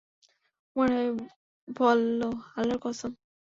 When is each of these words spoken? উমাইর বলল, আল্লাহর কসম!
উমাইর 0.75 1.09
বলল, 1.67 2.19
আল্লাহর 2.57 2.81
কসম! 2.83 3.11